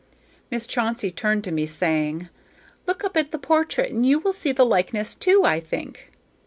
[0.49, 2.27] Miss Chauncey turned to me, saying,
[2.87, 6.11] "Look up at the portrait and you will see the likeness too, I think."